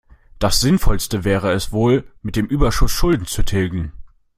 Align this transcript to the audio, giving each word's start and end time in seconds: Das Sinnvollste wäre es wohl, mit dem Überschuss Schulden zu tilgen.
Das 0.39 0.59
Sinnvollste 0.61 1.23
wäre 1.25 1.51
es 1.51 1.71
wohl, 1.71 2.11
mit 2.23 2.35
dem 2.35 2.47
Überschuss 2.47 2.89
Schulden 2.91 3.27
zu 3.27 3.43
tilgen. 3.43 3.91